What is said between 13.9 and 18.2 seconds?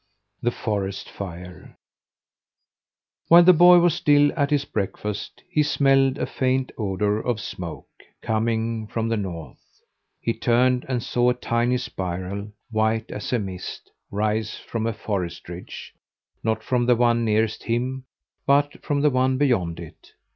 rise from a forest ridge not from the one nearest him,